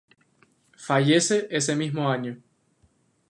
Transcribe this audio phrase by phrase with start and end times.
[0.79, 2.41] Fallece ese mismo año.